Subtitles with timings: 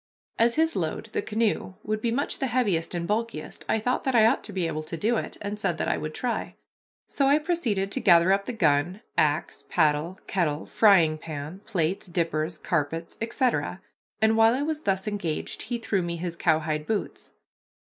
[0.39, 4.15] As his load, the canoe, would be much the heaviest and bulkiest, I thought that
[4.15, 6.55] I ought to be able to do it, and said that I would try.
[7.07, 12.57] So I proceeded to gather up the gun, axe, paddle, kettle, frying pan, plates, dippers,
[12.57, 13.79] carpets, etc.,
[14.19, 17.33] and while I was thus engaged he threw me his cowhide boots.